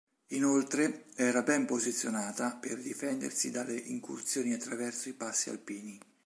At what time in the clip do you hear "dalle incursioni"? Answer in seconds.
3.51-4.51